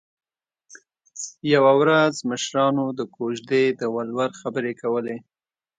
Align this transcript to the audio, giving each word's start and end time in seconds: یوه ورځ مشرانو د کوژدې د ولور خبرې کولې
یوه 1.53 1.71
ورځ 1.81 2.13
مشرانو 2.29 2.85
د 2.99 3.01
کوژدې 3.15 3.63
د 3.79 3.81
ولور 3.95 4.29
خبرې 4.41 4.73
کولې 4.81 5.17